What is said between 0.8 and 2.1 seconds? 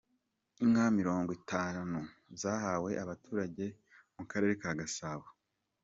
mirongwitanu